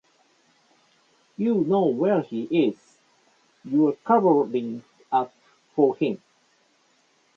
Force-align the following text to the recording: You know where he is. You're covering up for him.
You 1.37 1.63
know 1.63 1.85
where 1.85 2.21
he 2.23 2.45
is. 2.45 2.97
You're 3.63 3.93
covering 4.03 4.83
up 5.11 5.31
for 5.75 5.95
him. 5.95 6.19